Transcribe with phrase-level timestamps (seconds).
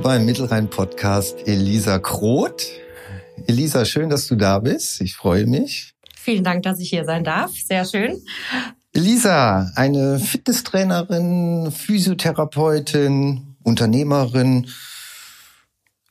[0.00, 2.70] Heute beim Mittelrhein-Podcast Elisa Kroth.
[3.46, 5.02] Elisa, schön, dass du da bist.
[5.02, 5.92] Ich freue mich.
[6.16, 7.50] Vielen Dank, dass ich hier sein darf.
[7.52, 8.18] Sehr schön.
[8.94, 14.68] Elisa, eine Fitnesstrainerin, Physiotherapeutin, Unternehmerin,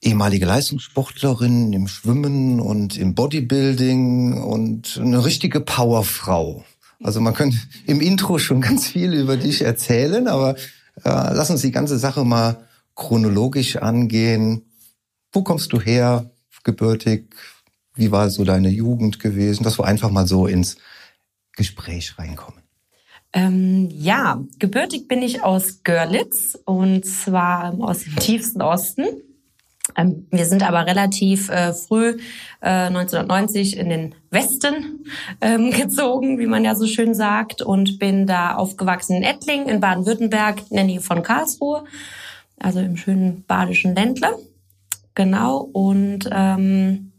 [0.04, 6.64] ehemalige Leistungssportlerin im Schwimmen und im Bodybuilding und eine richtige Powerfrau.
[7.02, 10.60] Also man könnte im Intro schon ganz viel über dich erzählen, aber äh,
[11.06, 12.69] lass uns die ganze Sache mal
[13.00, 14.66] chronologisch angehen.
[15.32, 16.30] Wo kommst du her,
[16.64, 17.34] gebürtig?
[17.96, 19.64] Wie war so deine Jugend gewesen?
[19.64, 20.78] Dass wir einfach mal so ins
[21.54, 22.62] Gespräch reinkommen.
[23.32, 29.06] Ähm, ja, gebürtig bin ich aus Görlitz und zwar aus dem tiefsten Osten.
[29.96, 32.18] Ähm, wir sind aber relativ äh, früh,
[32.62, 35.06] äh, 1990, in den Westen
[35.42, 39.80] ähm, gezogen, wie man ja so schön sagt, und bin da aufgewachsen in Ettlingen in
[39.80, 41.86] Baden-Württemberg, in der Nähe von Karlsruhe
[42.60, 44.38] also im schönen badischen Ländle.
[45.16, 45.58] Genau.
[45.58, 47.12] Und ähm,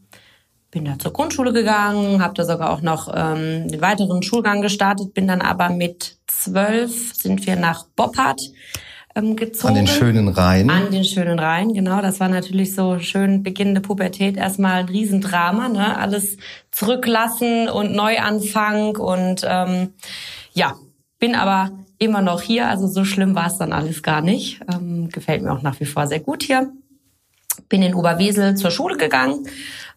[0.70, 5.14] bin da zur Grundschule gegangen, habe da sogar auch noch ähm, den weiteren Schulgang gestartet,
[5.14, 8.40] bin dann aber mit zwölf sind wir nach Boppard
[9.16, 9.70] ähm, gezogen.
[9.70, 10.70] An den schönen Rhein.
[10.70, 12.00] An den schönen Rhein, genau.
[12.00, 14.36] Das war natürlich so schön beginnende Pubertät.
[14.36, 15.98] Erstmal ein Riesendrama, ne?
[15.98, 16.36] Alles
[16.70, 19.94] zurücklassen und Neuanfang und ähm,
[20.52, 20.76] ja,
[21.18, 22.68] bin aber immer noch hier.
[22.68, 24.60] Also so schlimm war es dann alles gar nicht.
[24.72, 26.72] Ähm, gefällt mir auch nach wie vor sehr gut hier.
[27.68, 29.46] Bin in Oberwesel zur Schule gegangen,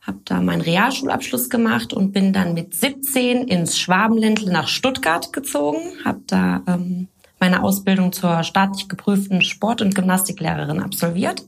[0.02, 5.80] habe da meinen Realschulabschluss gemacht und bin dann mit 17 ins Schwabenländle nach Stuttgart gezogen.
[6.04, 7.08] Habe da ähm,
[7.40, 11.44] meine Ausbildung zur staatlich geprüften Sport- und Gymnastiklehrerin absolviert.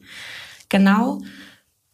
[0.69, 1.19] Genau.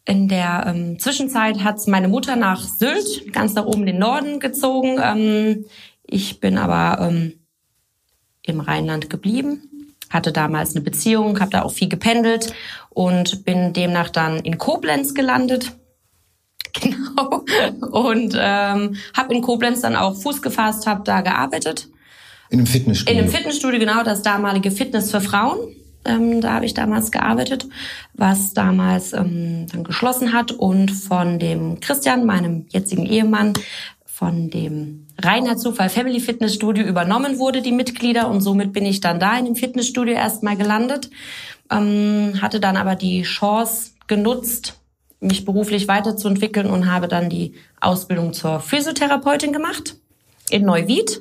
[0.04, 4.98] In der ähm, Zwischenzeit hat meine Mutter nach Sylt, ganz nach oben den Norden gezogen.
[5.02, 5.64] Ähm,
[6.06, 7.41] ich bin aber ähm,
[8.44, 12.52] im Rheinland geblieben, hatte damals eine Beziehung, habe da auch viel gependelt
[12.90, 15.72] und bin demnach dann in Koblenz gelandet.
[16.80, 17.44] Genau.
[17.90, 21.90] Und ähm, habe in Koblenz dann auch Fuß gefasst, habe da gearbeitet.
[22.48, 23.14] In einem Fitnessstudio?
[23.14, 25.58] In einem Fitnessstudio, genau, das damalige Fitness für Frauen.
[26.04, 27.66] Ähm, da habe ich damals gearbeitet,
[28.14, 33.52] was damals ähm, dann geschlossen hat und von dem Christian, meinem jetzigen Ehemann,
[34.22, 38.30] von dem reiner Zufall Family Fitness Studio übernommen wurde, die Mitglieder.
[38.30, 41.10] Und somit bin ich dann da in dem Fitnessstudio erstmal gelandet.
[41.68, 44.78] Ähm, hatte dann aber die Chance genutzt,
[45.18, 49.96] mich beruflich weiterzuentwickeln und habe dann die Ausbildung zur Physiotherapeutin gemacht
[50.50, 51.20] in Neuwied.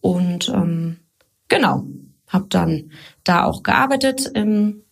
[0.00, 1.00] Und ähm,
[1.48, 1.84] genau,
[2.28, 2.92] habe dann
[3.24, 4.84] da auch gearbeitet im,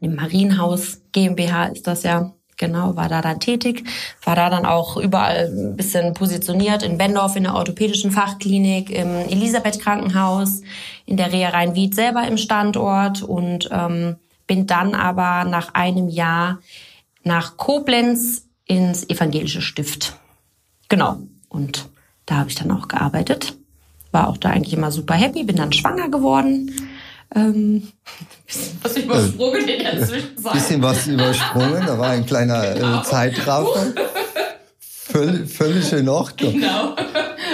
[0.00, 3.82] im Marienhaus GmbH ist das ja Genau, war da dann tätig,
[4.22, 9.16] war da dann auch überall ein bisschen positioniert, in Bendorf in der orthopädischen Fachklinik, im
[9.28, 10.60] Elisabeth Krankenhaus,
[11.04, 14.14] in der Reha Rhein-Wied selber im Standort und ähm,
[14.46, 16.60] bin dann aber nach einem Jahr
[17.24, 20.14] nach Koblenz ins evangelische Stift.
[20.88, 21.16] Genau,
[21.48, 21.88] und
[22.26, 23.56] da habe ich dann auch gearbeitet,
[24.12, 26.70] war auch da eigentlich immer super happy, bin dann schwanger geworden
[27.34, 27.88] ähm,
[28.82, 30.52] was übersprungen in der Zwischenzeit.
[30.52, 33.00] Bisschen was übersprungen, da war ein kleiner äh, genau.
[33.00, 33.92] äh, Zeitraffer.
[35.12, 36.54] Völ, völlig in Ordnung.
[36.54, 36.96] Genau.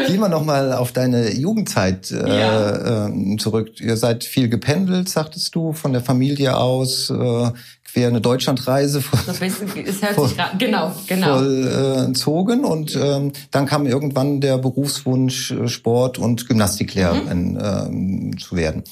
[0.06, 3.08] Gehen wir nochmal auf deine Jugendzeit äh, ja.
[3.08, 3.80] äh, zurück.
[3.80, 7.50] Ihr seid viel gependelt, sagtest du, von der Familie aus, äh,
[7.90, 11.38] quer eine Deutschlandreise voll, das ist hört voll, sich genau, genau.
[11.38, 12.64] vollzogen.
[12.64, 18.32] Äh, und ähm, dann kam irgendwann der Berufswunsch, äh, Sport- und Gymnastiklehrerin mhm.
[18.32, 18.84] äh, zu werden.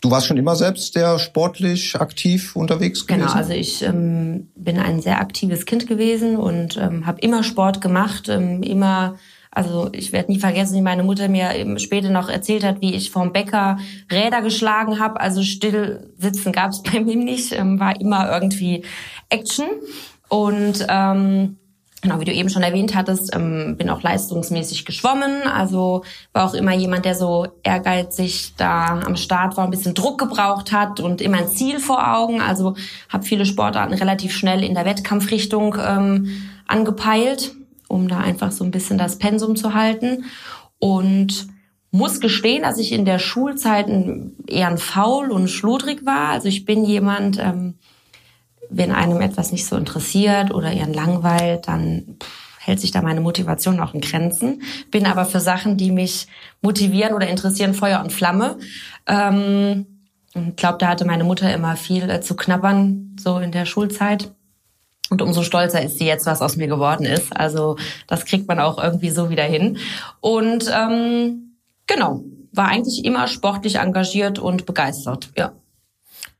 [0.00, 3.32] Du warst schon immer selbst sehr sportlich aktiv unterwegs genau, gewesen?
[3.32, 7.80] Genau, also ich ähm, bin ein sehr aktives Kind gewesen und ähm, habe immer Sport
[7.80, 9.16] gemacht, ähm, immer
[9.52, 12.94] also ich werde nie vergessen, wie meine Mutter mir eben später noch erzählt hat, wie
[12.94, 13.78] ich vom Bäcker
[14.10, 15.20] Räder geschlagen habe.
[15.20, 18.84] Also still sitzen gab es bei mir nicht, ähm, war immer irgendwie
[19.28, 19.66] Action.
[20.28, 21.56] Und ähm,
[22.02, 25.42] Genau, wie du eben schon erwähnt hattest, ähm, bin auch leistungsmäßig geschwommen.
[25.42, 26.02] Also
[26.32, 30.72] war auch immer jemand, der so ehrgeizig da am Start war, ein bisschen Druck gebraucht
[30.72, 32.40] hat und immer ein Ziel vor Augen.
[32.40, 32.74] Also
[33.10, 36.30] habe viele Sportarten relativ schnell in der Wettkampfrichtung ähm,
[36.66, 37.54] angepeilt,
[37.88, 40.24] um da einfach so ein bisschen das Pensum zu halten.
[40.78, 41.48] Und
[41.90, 43.88] muss gestehen, dass ich in der Schulzeit
[44.46, 46.28] eher ein faul und schludrig war.
[46.28, 47.74] Also ich bin jemand, ähm,
[48.70, 52.16] wenn einem etwas nicht so interessiert oder ihren langweilt, dann
[52.58, 54.62] hält sich da meine Motivation auch in Grenzen.
[54.90, 56.28] Bin aber für Sachen, die mich
[56.62, 58.58] motivieren oder interessieren, Feuer und Flamme.
[59.06, 59.86] Ähm,
[60.34, 64.30] ich glaube, da hatte meine Mutter immer viel äh, zu knabbern, so in der Schulzeit.
[65.10, 67.36] Und umso stolzer ist sie jetzt, was aus mir geworden ist.
[67.36, 67.76] Also
[68.06, 69.78] das kriegt man auch irgendwie so wieder hin.
[70.20, 71.56] Und ähm,
[71.88, 72.22] genau,
[72.52, 75.52] war eigentlich immer sportlich engagiert und begeistert, ja.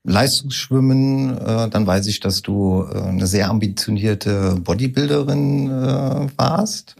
[0.05, 6.97] Leistungsschwimmen, äh, dann weiß ich, dass du äh, eine sehr ambitionierte Bodybuilderin äh, warst.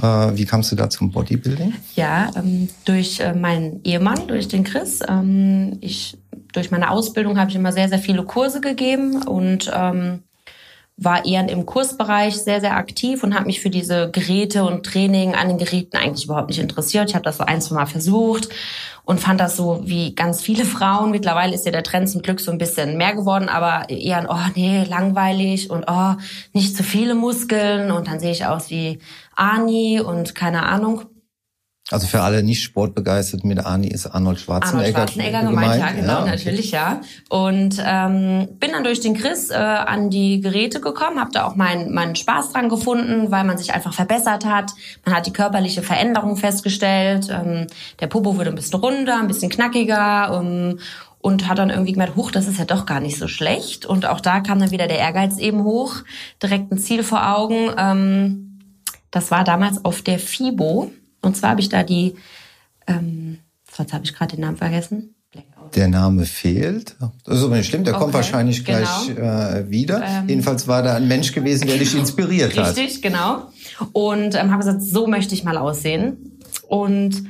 [0.00, 1.74] Äh, wie kamst du da zum Bodybuilding?
[1.94, 5.00] Ja, ähm, durch äh, meinen Ehemann, durch den Chris.
[5.06, 6.16] Ähm, ich,
[6.52, 10.22] durch meine Ausbildung habe ich immer sehr, sehr viele Kurse gegeben und ähm,
[10.96, 15.34] war eher im Kursbereich sehr, sehr aktiv und habe mich für diese Geräte und Training
[15.34, 17.08] an den Geräten eigentlich überhaupt nicht interessiert.
[17.08, 18.48] Ich habe das so ein, zwei Mal versucht
[19.04, 21.10] und fand das so wie ganz viele Frauen.
[21.10, 24.50] Mittlerweile ist ja der Trend zum Glück so ein bisschen mehr geworden, aber eher oh
[24.54, 26.14] nee, langweilig und oh,
[26.52, 29.00] nicht zu viele Muskeln und dann sehe ich aus wie
[29.34, 31.02] Ani und keine Ahnung.
[31.90, 35.74] Also für alle nicht sportbegeistert mit Ani ist Arnold Schwarzenegger, Arnold Schwarzenegger gemeint.
[35.74, 35.80] gemeint.
[35.80, 37.00] Ja, genau, ja, natürlich, ja.
[37.28, 41.56] Und ähm, bin dann durch den Chris äh, an die Geräte gekommen, habe da auch
[41.56, 44.72] meinen meinen Spaß dran gefunden, weil man sich einfach verbessert hat.
[45.04, 47.28] Man hat die körperliche Veränderung festgestellt.
[47.30, 47.66] Ähm,
[48.00, 50.40] der Popo wurde ein bisschen runder, ein bisschen knackiger.
[50.40, 50.78] Ähm,
[51.18, 53.86] und hat dann irgendwie gemerkt, huch, das ist ja doch gar nicht so schlecht.
[53.86, 55.96] Und auch da kam dann wieder der Ehrgeiz eben hoch,
[56.42, 57.70] direkt ein Ziel vor Augen.
[57.78, 58.60] Ähm,
[59.10, 60.90] das war damals auf der FIBO
[61.24, 62.14] und zwar habe ich da die,
[62.86, 63.38] ähm,
[63.78, 65.14] jetzt habe ich gerade den Namen vergessen.
[65.74, 66.94] Der Name fehlt.
[67.24, 68.78] Das ist aber nicht schlimm, der okay, kommt wahrscheinlich genau.
[68.78, 70.02] gleich äh, wieder.
[70.06, 72.76] Ähm, Jedenfalls war da ein Mensch gewesen, der dich inspiriert richtig, hat.
[72.76, 73.48] Richtig, genau.
[73.92, 76.38] Und ähm, habe gesagt, so möchte ich mal aussehen.
[76.68, 77.24] Und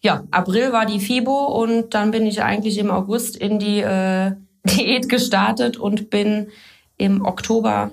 [0.00, 4.32] ja, April war die FIBO und dann bin ich eigentlich im August in die äh,
[4.64, 6.48] Diät gestartet und bin
[6.96, 7.90] im Oktober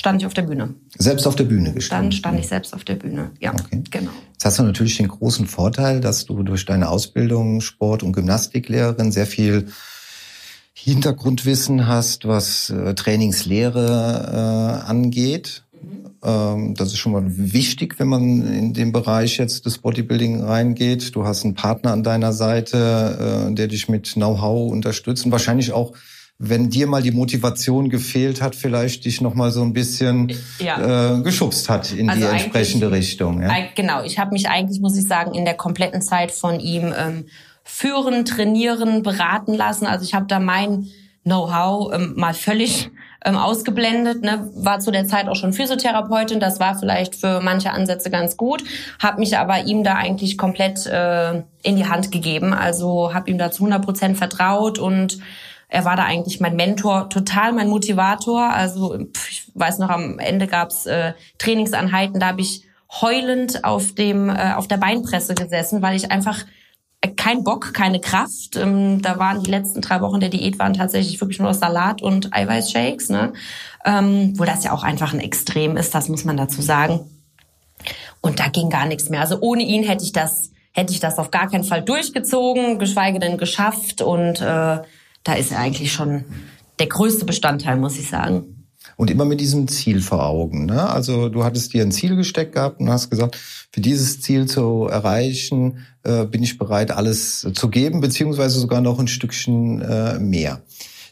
[0.00, 0.74] stand ich auf der Bühne.
[0.96, 2.10] Selbst auf der Bühne gestanden?
[2.10, 3.82] Dann stand ich selbst auf der Bühne, ja, okay.
[3.90, 4.10] genau.
[4.32, 9.12] Jetzt hast du natürlich den großen Vorteil, dass du durch deine Ausbildung Sport- und Gymnastiklehrerin
[9.12, 9.66] sehr viel
[10.72, 15.64] Hintergrundwissen hast, was äh, Trainingslehre äh, angeht.
[15.72, 16.10] Mhm.
[16.24, 21.14] Ähm, das ist schon mal wichtig, wenn man in den Bereich jetzt des Bodybuilding reingeht.
[21.14, 25.72] Du hast einen Partner an deiner Seite, äh, der dich mit Know-how unterstützt und wahrscheinlich
[25.72, 25.92] auch
[26.42, 31.18] wenn dir mal die Motivation gefehlt hat, vielleicht dich noch mal so ein bisschen ja.
[31.18, 33.42] äh, geschubst hat in also die entsprechende Richtung.
[33.42, 33.54] Ja?
[33.74, 37.26] Genau, ich habe mich eigentlich, muss ich sagen, in der kompletten Zeit von ihm ähm,
[37.62, 39.84] führen, trainieren, beraten lassen.
[39.84, 40.88] Also ich habe da mein
[41.24, 42.90] Know-how ähm, mal völlig
[43.22, 44.22] ähm, ausgeblendet.
[44.22, 44.50] Ne?
[44.54, 46.40] War zu der Zeit auch schon Physiotherapeutin.
[46.40, 48.64] Das war vielleicht für manche Ansätze ganz gut.
[48.98, 52.54] Habe mich aber ihm da eigentlich komplett äh, in die Hand gegeben.
[52.54, 55.18] Also habe ihm da zu 100 Prozent vertraut und
[55.70, 58.42] er war da eigentlich mein Mentor, total mein Motivator.
[58.42, 58.98] Also
[59.30, 62.64] ich weiß noch, am Ende gab's äh, Trainingsanheiten, da habe ich
[63.00, 66.44] heulend auf dem äh, auf der Beinpresse gesessen, weil ich einfach
[67.00, 68.56] äh, kein Bock, keine Kraft.
[68.56, 72.34] Ähm, da waren die letzten drei Wochen der Diät waren tatsächlich wirklich nur Salat und
[72.34, 73.32] Eiweißshakes, ne?
[73.84, 77.00] Ähm, wo das ja auch einfach ein Extrem ist, das muss man dazu sagen.
[78.20, 79.20] Und da ging gar nichts mehr.
[79.20, 83.18] Also ohne ihn hätte ich das hätte ich das auf gar keinen Fall durchgezogen, geschweige
[83.18, 84.78] denn geschafft und äh,
[85.24, 86.24] da ist eigentlich schon
[86.78, 88.66] der größte Bestandteil, muss ich sagen.
[88.96, 90.66] Und immer mit diesem Ziel vor Augen.
[90.66, 90.88] Ne?
[90.88, 93.36] Also du hattest dir ein Ziel gesteckt gehabt und hast gesagt,
[93.70, 98.98] für dieses Ziel zu erreichen, äh, bin ich bereit, alles zu geben, beziehungsweise sogar noch
[98.98, 100.62] ein Stückchen äh, mehr.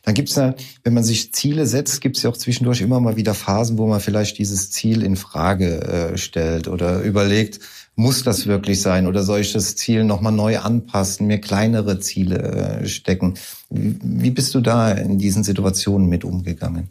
[0.02, 3.34] Dann gibt's ja, wenn man sich Ziele setzt, gibt's ja auch zwischendurch immer mal wieder
[3.34, 7.60] Phasen, wo man vielleicht dieses Ziel in Frage äh, stellt oder überlegt,
[7.98, 12.38] muss das wirklich sein oder soll ich das Ziel nochmal neu anpassen, mir kleinere Ziele
[12.82, 13.34] äh, stecken?
[13.70, 16.90] Wie bist du da in diesen Situationen mit umgegangen?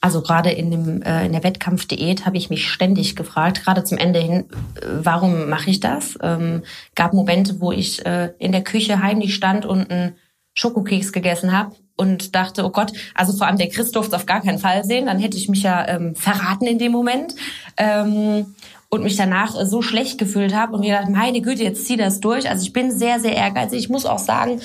[0.00, 3.98] Also gerade in, dem, äh, in der Wettkampfdiät habe ich mich ständig gefragt, gerade zum
[3.98, 4.44] Ende hin,
[4.76, 6.16] äh, warum mache ich das?
[6.22, 6.62] Ähm,
[6.94, 10.12] gab Momente, wo ich äh, in der Küche heimlich stand und einen
[10.52, 14.40] Schokokeks gegessen habe und dachte, oh Gott, also vor allem der Chris durfte auf gar
[14.40, 17.34] keinen Fall sehen, dann hätte ich mich ja ähm, verraten in dem Moment.
[17.76, 18.54] Ähm,
[18.94, 22.20] und mich danach so schlecht gefühlt habe und mir gedacht, meine Güte, jetzt zieh das
[22.20, 22.48] durch.
[22.48, 23.78] Also ich bin sehr, sehr ehrgeizig.
[23.78, 24.60] Ich muss auch sagen,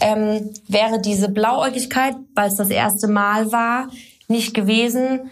[0.00, 3.88] ähm, wäre diese Blauäugigkeit, weil es das erste Mal war,
[4.26, 5.30] nicht gewesen,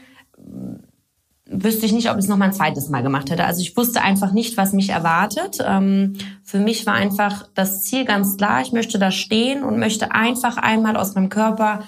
[1.47, 3.45] wüsste ich nicht, ob ich es noch mal ein zweites Mal gemacht hätte.
[3.45, 5.59] Also ich wusste einfach nicht, was mich erwartet.
[5.65, 8.63] Ähm, für mich war einfach das Ziel ganz klar.
[8.63, 11.85] Ich möchte da stehen und möchte einfach einmal aus meinem Körper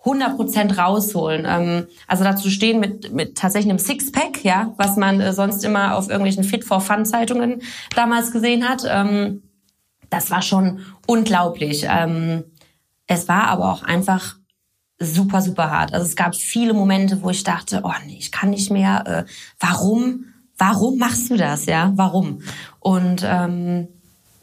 [0.00, 1.44] 100 Prozent rausholen.
[1.46, 5.96] Ähm, also dazu stehen mit, mit tatsächlich einem Sixpack, ja, was man äh, sonst immer
[5.96, 7.62] auf irgendwelchen Fit for Fun Zeitungen
[7.94, 8.84] damals gesehen hat.
[8.88, 9.42] Ähm,
[10.10, 11.86] das war schon unglaublich.
[11.88, 12.44] Ähm,
[13.06, 14.36] es war aber auch einfach
[14.98, 15.92] super, super hart.
[15.92, 19.04] Also es gab viele Momente, wo ich dachte, oh nee, ich kann nicht mehr.
[19.06, 19.24] Äh,
[19.58, 20.26] warum?
[20.56, 21.66] Warum machst du das?
[21.66, 22.42] Ja, warum?
[22.80, 23.88] Und ähm,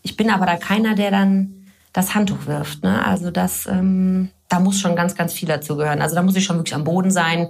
[0.01, 2.83] ich bin aber da keiner, der dann das Handtuch wirft.
[2.83, 3.05] Ne?
[3.05, 6.01] Also das, ähm, da muss schon ganz, ganz viel dazu gehören.
[6.01, 7.49] Also da muss ich schon wirklich am Boden sein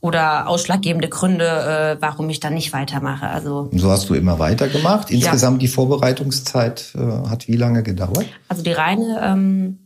[0.00, 3.26] oder ausschlaggebende Gründe, äh, warum ich dann nicht weitermache.
[3.26, 5.10] Also so hast du immer weitergemacht.
[5.10, 5.66] Insgesamt ja.
[5.66, 8.26] die Vorbereitungszeit äh, hat wie lange gedauert?
[8.48, 9.78] Also die reine ähm,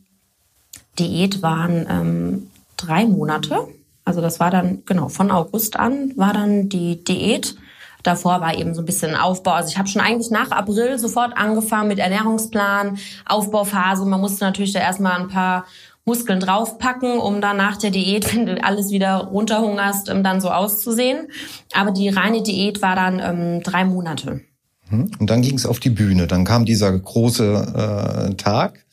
[0.99, 3.67] Diät waren ähm, drei Monate.
[4.03, 7.55] Also das war dann, genau, von August an war dann die Diät.
[8.03, 9.51] Davor war eben so ein bisschen Aufbau.
[9.51, 14.05] Also ich habe schon eigentlich nach April sofort angefangen mit Ernährungsplan, Aufbauphase.
[14.05, 15.65] Man musste natürlich da erstmal ein paar
[16.09, 20.49] Muskeln draufpacken, um dann nach der Diät, wenn du alles wieder runterhungerst, um dann so
[20.49, 21.27] auszusehen.
[21.73, 24.41] Aber die reine Diät war dann ähm, drei Monate.
[24.89, 25.11] Mhm.
[25.19, 26.25] Und dann ging es auf die Bühne.
[26.25, 28.85] Dann kam dieser große äh, Tag.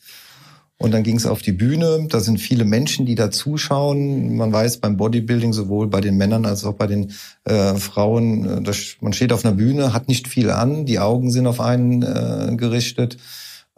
[0.79, 2.05] Und dann ging es auf die Bühne.
[2.07, 4.35] Da sind viele Menschen, die da zuschauen.
[4.35, 7.13] Man weiß beim Bodybuilding sowohl bei den Männern als auch bei den
[7.45, 11.31] äh, Frauen, äh, das, man steht auf einer Bühne, hat nicht viel an, die Augen
[11.31, 13.17] sind auf einen äh, gerichtet.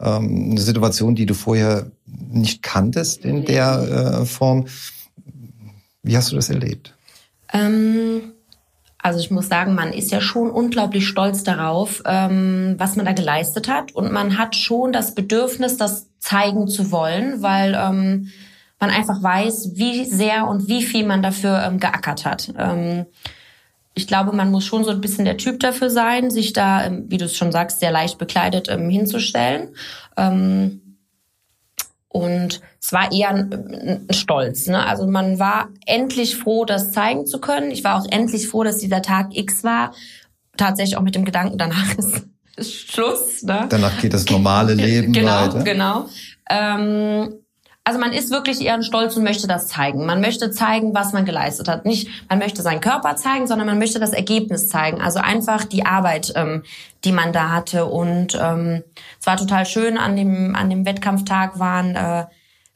[0.00, 4.66] Ähm, eine Situation, die du vorher nicht kanntest in der äh, Form.
[6.02, 6.94] Wie hast du das erlebt?
[7.52, 8.32] Ähm
[9.02, 13.12] also ich muss sagen, man ist ja schon unglaublich stolz darauf, ähm, was man da
[13.12, 13.92] geleistet hat.
[13.92, 18.28] Und man hat schon das Bedürfnis, das zeigen zu wollen, weil ähm,
[18.78, 22.52] man einfach weiß, wie sehr und wie viel man dafür ähm, geackert hat.
[24.00, 27.04] Ich glaube, man muss schon so ein bisschen der Typ dafür sein, sich da, ähm,
[27.08, 29.74] wie du es schon sagst, sehr leicht bekleidet ähm, hinzustellen.
[30.16, 30.96] Ähm,
[32.08, 33.52] und es war eher ein,
[34.08, 34.66] ein Stolz.
[34.68, 34.84] Ne?
[34.84, 37.70] Also man war endlich froh, das zeigen zu können.
[37.70, 39.92] Ich war auch endlich froh, dass dieser Tag X war.
[40.56, 42.26] Tatsächlich auch mit dem Gedanken, danach ist,
[42.56, 43.42] ist Schluss.
[43.42, 43.66] Ne?
[43.68, 45.62] Danach geht das normale Leben genau, weiter.
[45.62, 46.08] Genau, genau.
[46.50, 47.34] Ähm,
[47.90, 50.06] also man ist wirklich eher stolz und möchte das zeigen.
[50.06, 51.84] Man möchte zeigen, was man geleistet hat.
[51.84, 55.00] Nicht, man möchte seinen Körper zeigen, sondern man möchte das Ergebnis zeigen.
[55.00, 56.62] Also einfach die Arbeit, ähm,
[57.02, 57.86] die man da hatte.
[57.86, 58.84] Und ähm,
[59.18, 59.98] es war total schön.
[59.98, 62.26] An dem an dem Wettkampftag waren äh,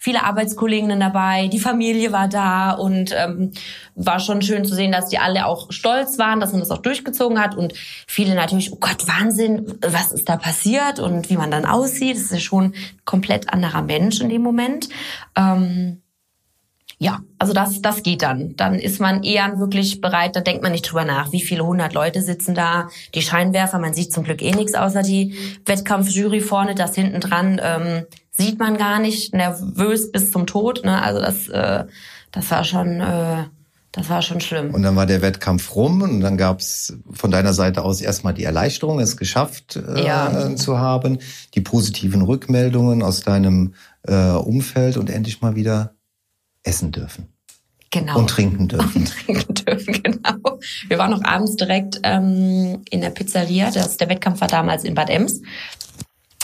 [0.04, 3.52] viele Arbeitskolleginnen dabei, die Familie war da und ähm,
[3.94, 6.82] war schon schön zu sehen, dass die alle auch stolz waren, dass man das auch
[6.82, 7.72] durchgezogen hat und
[8.06, 12.16] viele natürlich, oh Gott, Wahnsinn, was ist da passiert und wie man dann aussieht.
[12.16, 12.74] Das ist ja schon ein
[13.06, 14.90] komplett anderer Mensch in dem Moment.
[15.36, 16.02] Ähm,
[16.98, 18.56] ja, also das, das geht dann.
[18.56, 21.92] Dann ist man eher wirklich bereit, da denkt man nicht drüber nach, wie viele hundert
[21.92, 25.34] Leute sitzen da, die Scheinwerfer, man sieht zum Glück eh nichts außer die
[25.66, 30.84] Wettkampfjury vorne, das hinten dran ähm, sieht man gar nicht, nervös bis zum Tod.
[30.84, 31.00] Ne?
[31.02, 31.84] Also das, äh,
[32.32, 33.44] das war schon, äh,
[33.92, 34.74] das war schon schlimm.
[34.74, 38.44] Und dann war der Wettkampf rum und dann gab's von deiner Seite aus erstmal die
[38.44, 40.56] Erleichterung, es geschafft äh, ja.
[40.56, 41.18] zu haben,
[41.54, 45.94] die positiven Rückmeldungen aus deinem äh, Umfeld und endlich mal wieder
[46.64, 47.28] essen dürfen.
[47.90, 48.18] Genau.
[48.18, 49.02] Und trinken dürfen.
[49.02, 50.58] Und trinken dürfen, genau.
[50.88, 53.70] Wir waren noch abends direkt ähm, in der Pizzeria.
[53.70, 55.40] Das, der Wettkampf war damals in Bad Ems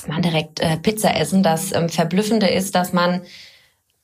[0.07, 1.43] man direkt äh, Pizza essen.
[1.43, 3.23] Das ähm, Verblüffende ist, dass man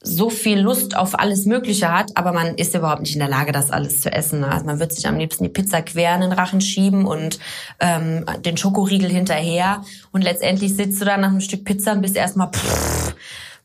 [0.02, 3.50] so viel Lust auf alles Mögliche hat, aber man ist überhaupt nicht in der Lage,
[3.50, 4.44] das alles zu essen.
[4.44, 7.40] Also man wird sich am liebsten die Pizza quer in den Rachen schieben und
[7.80, 9.82] ähm, den Schokoriegel hinterher.
[10.12, 12.50] Und letztendlich sitzt du da nach einem Stück Pizza und bist erstmal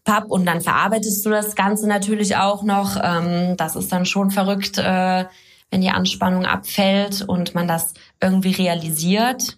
[0.04, 2.98] papp und dann verarbeitest du das Ganze natürlich auch noch.
[3.02, 5.26] Ähm, das ist dann schon verrückt, äh,
[5.70, 9.58] wenn die Anspannung abfällt und man das irgendwie realisiert.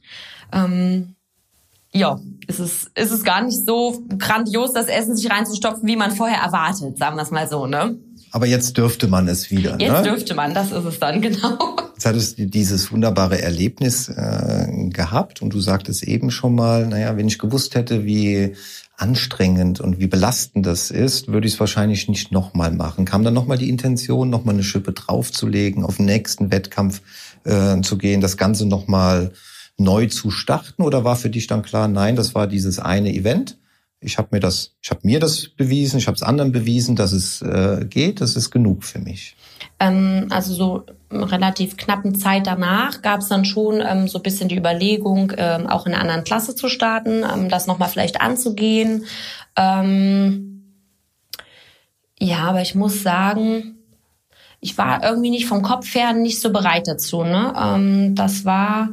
[0.51, 1.15] Ähm,
[1.91, 6.12] ja, ist es, ist es gar nicht so grandios, das Essen sich reinzustopfen, wie man
[6.12, 7.97] vorher erwartet, sagen wir es mal so, ne?
[8.31, 9.79] Aber jetzt dürfte man es wieder.
[9.79, 10.01] Jetzt ne?
[10.01, 11.75] dürfte man, das ist es dann, genau.
[11.93, 14.09] Jetzt hattest du dieses wunderbare Erlebnis
[14.89, 18.55] gehabt und du sagtest eben schon mal, naja, wenn ich gewusst hätte, wie
[18.98, 23.05] anstrengend und wie belastend das ist, würde ich es wahrscheinlich nicht nochmal machen.
[23.05, 27.01] Kam dann nochmal die Intention, nochmal eine Schippe draufzulegen, auf den nächsten Wettkampf
[27.43, 29.32] äh, zu gehen, das Ganze nochmal
[29.77, 33.58] neu zu starten oder war für dich dann klar, nein, das war dieses eine Event?
[34.00, 37.13] Ich habe mir das, ich habe mir das bewiesen, ich habe es anderen bewiesen, dass
[37.13, 39.36] es äh, geht, das ist genug für mich.
[39.79, 40.86] Ähm, also so
[41.22, 45.67] relativ knappen Zeit danach gab es dann schon ähm, so ein bisschen die Überlegung, ähm,
[45.67, 49.05] auch in einer anderen Klasse zu starten, ähm, das nochmal vielleicht anzugehen.
[49.55, 50.53] Ähm,
[52.20, 53.77] ja, aber ich muss sagen,
[54.60, 57.24] ich war irgendwie nicht vom Kopf her nicht so bereit dazu.
[57.24, 57.53] Ne?
[57.62, 58.89] Ähm, das war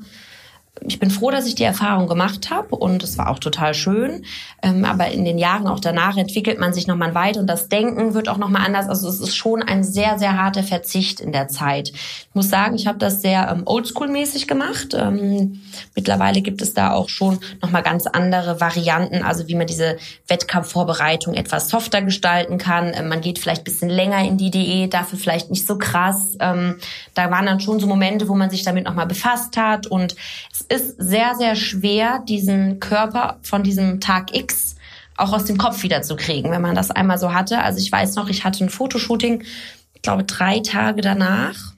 [0.87, 4.25] ich bin froh, dass ich die Erfahrung gemacht habe und es war auch total schön.
[4.63, 8.15] Ähm, aber in den Jahren auch danach entwickelt man sich nochmal weiter und das Denken
[8.15, 8.89] wird auch nochmal anders.
[8.89, 11.91] Also es ist schon ein sehr, sehr harter Verzicht in der Zeit.
[11.91, 14.95] Ich muss sagen, ich habe das sehr ähm, oldschool-mäßig gemacht.
[14.95, 15.61] Ähm,
[15.95, 21.35] mittlerweile gibt es da auch schon nochmal ganz andere Varianten, also wie man diese Wettkampfvorbereitung
[21.35, 22.93] etwas softer gestalten kann.
[22.95, 26.37] Ähm, man geht vielleicht bisschen länger in die Diät, dafür vielleicht nicht so krass.
[26.41, 26.77] Ähm,
[27.15, 30.15] da waren dann schon so Momente, wo man sich damit nochmal befasst hat und
[30.51, 34.77] es ist sehr, sehr schwer, diesen Körper von diesem Tag X
[35.17, 37.61] auch aus dem Kopf wieder zu kriegen, wenn man das einmal so hatte.
[37.61, 39.43] Also ich weiß noch, ich hatte ein Fotoshooting,
[39.93, 41.75] ich glaube drei Tage danach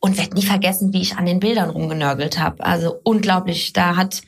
[0.00, 2.64] und werde nie vergessen, wie ich an den Bildern rumgenörgelt habe.
[2.64, 3.72] Also unglaublich.
[3.72, 4.22] Da hat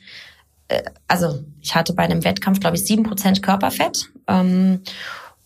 [0.67, 4.09] äh, also ich hatte bei einem Wettkampf, glaube ich, sieben Prozent Körperfett.
[4.27, 4.81] Ähm,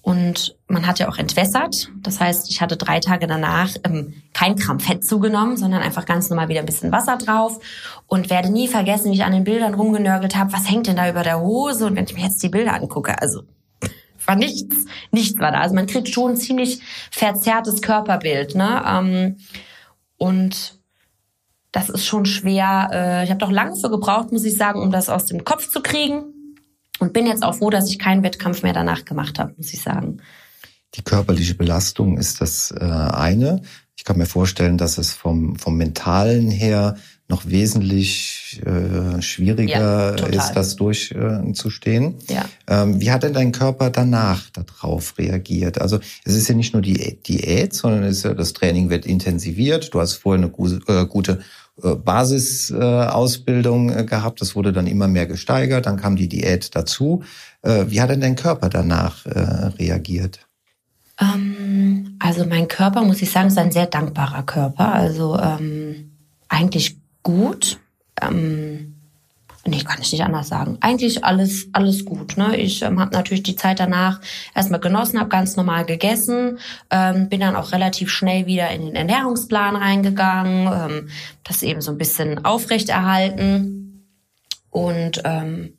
[0.08, 1.90] und man hat ja auch entwässert.
[2.02, 6.30] Das heißt, ich hatte drei Tage danach ähm, kein Gramm Fett zugenommen, sondern einfach ganz
[6.30, 7.60] normal wieder ein bisschen Wasser drauf.
[8.06, 11.10] Und werde nie vergessen, wie ich an den Bildern rumgenörgelt habe, was hängt denn da
[11.10, 11.86] über der Hose?
[11.86, 13.42] Und wenn ich mir jetzt die Bilder angucke, also
[14.26, 15.60] war nichts, nichts war da.
[15.60, 16.80] Also man kriegt schon ein ziemlich
[17.12, 18.56] verzerrtes Körperbild.
[18.56, 18.82] Ne?
[18.88, 19.36] Ähm,
[20.16, 20.80] und
[21.74, 22.90] das ist schon schwer.
[22.94, 25.68] Äh, ich habe doch lange für gebraucht, muss ich sagen, um das aus dem Kopf
[25.68, 26.37] zu kriegen.
[27.00, 29.82] Und bin jetzt auch froh, dass ich keinen Wettkampf mehr danach gemacht habe, muss ich
[29.82, 30.18] sagen.
[30.96, 33.62] Die körperliche Belastung ist das äh, eine.
[33.96, 36.96] Ich kann mir vorstellen, dass es vom, vom Mentalen her
[37.30, 42.16] noch wesentlich äh, schwieriger ja, ist, das durchzustehen.
[42.30, 42.46] Äh, ja.
[42.68, 45.82] Ähm, wie hat denn dein Körper danach darauf reagiert?
[45.82, 49.06] Also es ist ja nicht nur die Diät, sondern es ist ja, das Training wird
[49.06, 49.94] intensiviert.
[49.94, 51.42] Du hast vorher eine gute, äh, gute
[51.82, 54.42] Basisausbildung äh, gehabt.
[54.42, 55.86] Das wurde dann immer mehr gesteigert.
[55.86, 57.24] Dann kam die Diät dazu.
[57.62, 60.48] Äh, wie hat denn dein Körper danach reagiert?
[61.20, 64.94] Ähm, also mein Körper, muss ich sagen, ist ein sehr dankbarer Körper.
[64.94, 66.12] Also ähm,
[66.48, 67.80] eigentlich gut.
[68.22, 68.87] Ähm,
[69.68, 70.78] Nee, kann ich nicht anders sagen.
[70.80, 72.38] Eigentlich alles, alles gut.
[72.38, 72.56] Ne?
[72.56, 74.22] Ich ähm, habe natürlich die Zeit danach
[74.56, 76.60] erstmal genossen, habe ganz normal gegessen,
[76.90, 81.10] ähm, bin dann auch relativ schnell wieder in den Ernährungsplan reingegangen, ähm,
[81.44, 84.06] das eben so ein bisschen aufrechterhalten.
[84.70, 85.74] Und ähm,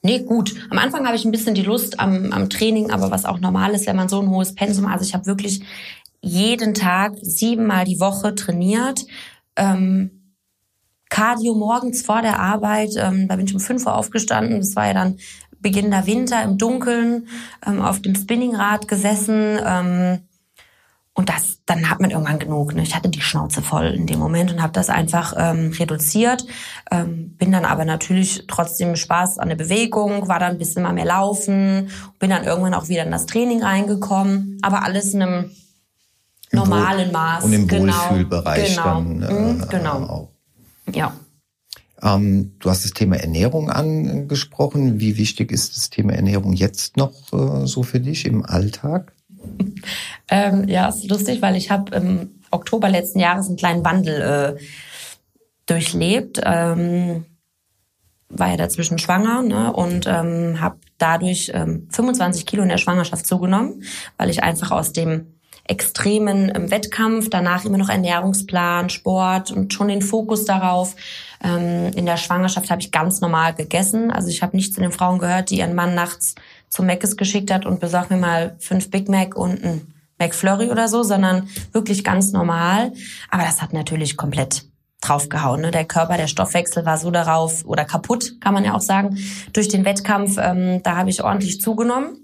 [0.00, 0.54] nee, gut.
[0.70, 3.74] Am Anfang habe ich ein bisschen die Lust am, am Training, aber was auch normal
[3.74, 5.60] ist, wenn man so ein hohes Pensum, also ich habe wirklich
[6.22, 9.04] jeden Tag siebenmal die Woche trainiert.
[9.54, 10.23] Ähm,
[11.14, 12.90] Cardio morgens vor der Arbeit.
[12.96, 14.58] Ähm, da bin ich um 5 Uhr aufgestanden.
[14.58, 15.18] Das war ja dann
[15.60, 17.28] beginnender Winter im Dunkeln,
[17.64, 19.60] ähm, auf dem Spinningrad gesessen.
[19.64, 20.18] Ähm,
[21.12, 22.74] und das, dann hat man irgendwann genug.
[22.74, 22.82] Ne?
[22.82, 26.44] Ich hatte die Schnauze voll in dem Moment und habe das einfach ähm, reduziert.
[26.90, 30.92] Ähm, bin dann aber natürlich trotzdem Spaß an der Bewegung, war dann ein bisschen mal
[30.92, 34.58] mehr laufen, bin dann irgendwann auch wieder in das Training reingekommen.
[34.62, 35.52] Aber alles in einem
[36.50, 37.44] normalen Maß.
[37.44, 40.02] Und im genau, Wohlfühlbereich genau, dann äh, mhm, genau.
[40.08, 40.33] auch.
[40.92, 41.14] Ja.
[42.02, 45.00] Ähm, du hast das Thema Ernährung angesprochen.
[45.00, 49.12] Wie wichtig ist das Thema Ernährung jetzt noch äh, so für dich im Alltag?
[50.28, 54.62] ähm, ja, ist lustig, weil ich habe im Oktober letzten Jahres einen kleinen Wandel äh,
[55.66, 56.40] durchlebt.
[56.44, 57.24] Ähm,
[58.28, 63.26] war ja dazwischen schwanger ne, und ähm, habe dadurch ähm, 25 Kilo in der Schwangerschaft
[63.26, 63.84] zugenommen,
[64.16, 65.33] weil ich einfach aus dem
[65.66, 70.94] extremen ähm, Wettkampf, danach immer noch Ernährungsplan, Sport und schon den Fokus darauf.
[71.42, 74.10] Ähm, in der Schwangerschaft habe ich ganz normal gegessen.
[74.10, 76.34] Also ich habe nicht zu den Frauen gehört, die ihren Mann nachts
[76.68, 80.88] zum Mc's geschickt hat und besorgt mir mal fünf Big Mac und ein McFlurry oder
[80.88, 82.92] so, sondern wirklich ganz normal.
[83.30, 84.66] Aber das hat natürlich komplett
[85.00, 85.62] draufgehauen.
[85.62, 85.70] Ne?
[85.70, 89.18] Der Körper, der Stoffwechsel war so darauf oder kaputt, kann man ja auch sagen,
[89.52, 90.36] durch den Wettkampf.
[90.38, 92.23] Ähm, da habe ich ordentlich zugenommen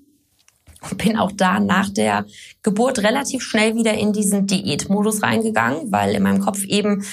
[0.97, 2.25] bin auch da nach der
[2.62, 7.05] Geburt relativ schnell wieder in diesen Diätmodus reingegangen, weil in meinem Kopf eben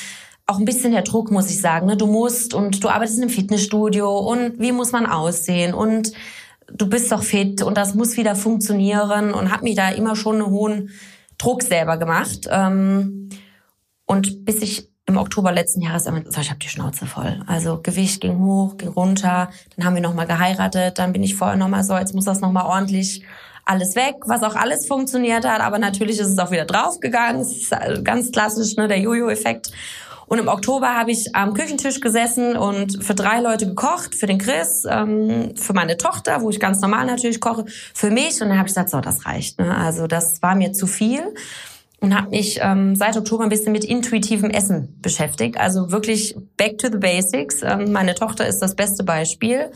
[0.45, 1.87] auch ein bisschen der Druck, muss ich sagen.
[1.87, 1.97] Ne?
[1.97, 6.13] Du musst und du arbeitest in einem Fitnessstudio und wie muss man aussehen und
[6.73, 10.35] du bist doch fit und das muss wieder funktionieren und habe mich da immer schon
[10.41, 10.91] einen hohen
[11.37, 12.47] Druck selber gemacht.
[12.49, 13.29] Ähm,
[14.05, 17.41] und bis ich im Oktober letzten Jahres, so, ich habe die Schnauze voll.
[17.47, 21.57] Also Gewicht ging hoch, ging runter, dann haben wir nochmal geheiratet, dann bin ich vorher
[21.57, 23.23] nochmal so, jetzt muss das nochmal ordentlich
[23.67, 27.41] alles weg, was auch alles funktioniert hat, aber natürlich ist es auch wieder draufgegangen.
[27.41, 29.71] Es ist ganz klassisch, ne, der Jojo-Effekt.
[30.27, 34.37] Und im Oktober habe ich am Küchentisch gesessen und für drei Leute gekocht, für den
[34.37, 38.41] Chris, ähm, für meine Tochter, wo ich ganz normal natürlich koche, für mich.
[38.41, 39.59] Und dann habe ich gesagt, so, das reicht.
[39.59, 39.73] Ne?
[39.73, 41.33] Also das war mir zu viel
[42.01, 45.57] und habe mich ähm, seit Oktober ein bisschen mit intuitivem Essen beschäftigt.
[45.57, 47.61] Also wirklich back to the basics.
[47.63, 49.71] Ähm, meine Tochter ist das beste Beispiel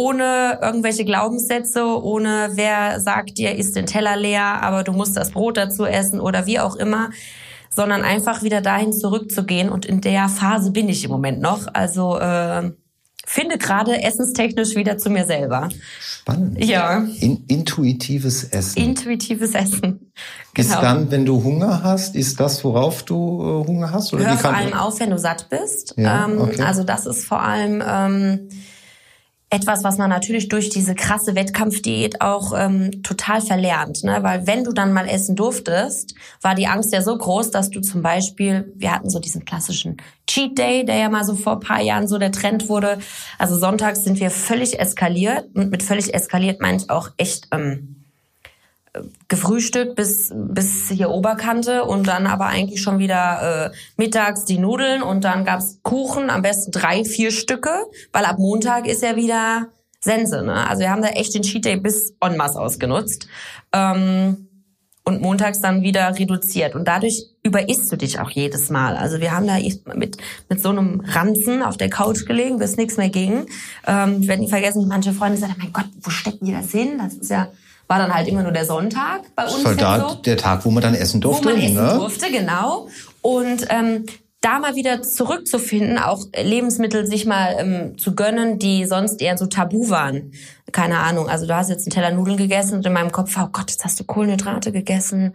[0.00, 5.32] ohne irgendwelche Glaubenssätze, ohne wer sagt dir, isst den Teller leer, aber du musst das
[5.32, 7.10] Brot dazu essen oder wie auch immer,
[7.68, 9.68] sondern einfach wieder dahin zurückzugehen.
[9.68, 11.66] Und in der Phase bin ich im Moment noch.
[11.74, 12.70] Also äh,
[13.26, 15.68] finde gerade essenstechnisch wieder zu mir selber.
[16.00, 16.64] Spannend.
[16.64, 17.06] Ja.
[17.20, 18.78] In, intuitives Essen.
[18.78, 20.12] Intuitives Essen.
[20.52, 20.74] Genau.
[20.74, 24.12] Ist dann, wenn du Hunger hast, ist das, worauf du äh, Hunger hast?
[24.12, 25.94] Oder Hör vor allem auf, wenn du satt bist.
[25.96, 26.62] Ja, ähm, okay.
[26.62, 28.48] Also das ist vor allem ähm,
[29.50, 34.04] etwas, was man natürlich durch diese krasse Wettkampfdiät auch ähm, total verlernt.
[34.04, 34.18] Ne?
[34.22, 37.80] Weil wenn du dann mal essen durftest, war die Angst ja so groß, dass du
[37.80, 39.96] zum Beispiel, wir hatten so diesen klassischen
[40.28, 42.98] Cheat Day, der ja mal so vor paar Jahren so der Trend wurde.
[43.38, 45.46] Also sonntags sind wir völlig eskaliert.
[45.54, 47.99] Und mit völlig eskaliert meine ich auch echt ähm,
[49.28, 55.02] gefrühstückt bis bis hier Oberkante und dann aber eigentlich schon wieder äh, mittags die Nudeln
[55.02, 57.70] und dann gab's Kuchen, am besten drei, vier Stücke,
[58.12, 59.68] weil ab Montag ist ja wieder
[60.00, 60.42] Sense.
[60.42, 60.68] Ne?
[60.68, 63.28] Also wir haben da echt den Cheat Day bis en masse ausgenutzt.
[63.72, 64.48] Ähm,
[65.04, 66.74] und montags dann wieder reduziert.
[66.74, 68.96] Und dadurch überisst du dich auch jedes Mal.
[68.96, 69.58] Also wir haben da
[69.94, 73.46] mit, mit so einem Ranzen auf der Couch gelegen, bis nichts mehr ging.
[73.86, 76.98] Ähm, ich werde nie vergessen, manche Freunde sagen, mein Gott, wo stecken die das hin?
[76.98, 77.48] Das ist ja,
[77.90, 79.54] war dann halt immer nur der Sonntag bei uns.
[79.54, 80.14] Das war da so.
[80.14, 81.44] der Tag, wo man dann essen durfte.
[81.44, 81.94] Wo man essen ne?
[81.96, 82.86] durfte, genau.
[83.20, 84.06] Und ähm,
[84.40, 89.46] da mal wieder zurückzufinden, auch Lebensmittel sich mal ähm, zu gönnen, die sonst eher so
[89.46, 90.30] tabu waren.
[90.70, 93.48] Keine Ahnung, also du hast jetzt einen Teller Nudeln gegessen und in meinem Kopf, oh
[93.50, 95.34] Gott, jetzt hast du Kohlenhydrate gegessen.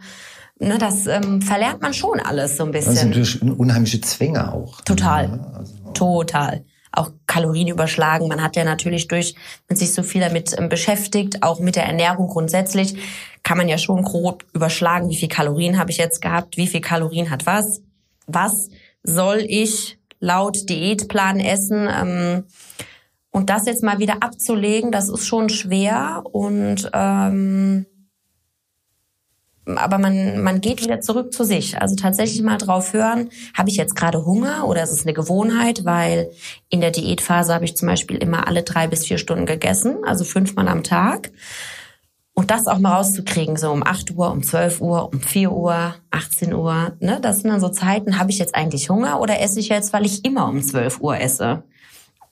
[0.58, 2.94] Ne, das ähm, verlernt man schon alles so ein bisschen.
[2.94, 4.80] Das sind natürlich unheimliche Zwänge auch.
[4.80, 5.52] Total, ne?
[5.58, 5.74] also.
[5.94, 6.64] total.
[6.96, 8.28] Auch Kalorien überschlagen.
[8.28, 9.36] Man hat ja natürlich durch,
[9.68, 12.96] wenn sich so viel damit ähm, beschäftigt, auch mit der Ernährung grundsätzlich,
[13.44, 16.82] kann man ja schon grob überschlagen, wie viel Kalorien habe ich jetzt gehabt, wie viel
[16.82, 17.82] Kalorien hat was,
[18.28, 18.70] was
[19.04, 21.88] soll ich laut Diätplan essen.
[21.88, 22.44] Ähm,
[23.32, 26.24] und das jetzt mal wieder abzulegen, das ist schon schwer.
[26.32, 27.86] Und ähm,
[29.66, 31.82] aber man, man geht wieder zurück zu sich.
[31.82, 35.86] Also tatsächlich mal drauf hören, habe ich jetzt gerade Hunger oder ist es eine Gewohnheit?
[35.86, 36.30] Weil
[36.70, 40.24] in der Diätphase habe ich zum Beispiel immer alle drei bis vier Stunden gegessen, also
[40.24, 41.32] fünfmal am Tag.
[42.38, 45.96] Und das auch mal rauszukriegen, so um 8 Uhr, um 12 Uhr, um 4 Uhr,
[46.12, 47.20] 18 Uhr, ne?
[47.22, 50.06] Das sind dann so Zeiten, habe ich jetzt eigentlich Hunger oder esse ich jetzt, weil
[50.06, 51.64] ich immer um 12 Uhr esse?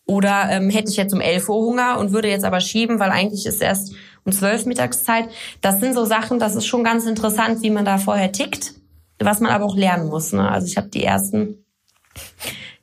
[0.06, 3.12] Oder ähm, hätte ich jetzt um 11 Uhr Hunger und würde jetzt aber schieben, weil
[3.12, 3.93] eigentlich ist erst
[4.25, 5.29] um 12 Mittagszeit.
[5.62, 8.73] Das sind so Sachen, das ist schon ganz interessant, wie man da vorher tickt,
[9.19, 10.33] was man aber auch lernen muss.
[10.33, 10.49] Ne?
[10.49, 11.65] Also ich habe die ersten,